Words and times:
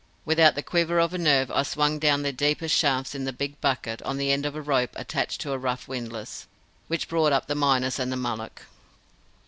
Without 0.25 0.55
the 0.55 0.63
quiver 0.63 0.97
of 0.97 1.13
a 1.13 1.19
nerve 1.19 1.51
I 1.51 1.61
swung 1.61 1.99
down 1.99 2.23
their 2.23 2.31
deepest 2.31 2.75
shafts 2.75 3.13
in 3.13 3.25
the 3.25 3.31
big 3.31 3.61
bucket 3.61 4.01
on 4.01 4.17
the 4.17 4.31
end 4.31 4.47
of 4.47 4.55
a 4.55 4.61
rope 4.63 4.89
attached 4.95 5.39
to 5.41 5.51
a 5.51 5.59
rough 5.59 5.87
windlass, 5.87 6.47
which 6.87 7.07
brought 7.07 7.33
up 7.33 7.45
the 7.45 7.53
miners 7.53 7.99
and 7.99 8.11
the 8.11 8.17
mullock. 8.17 8.63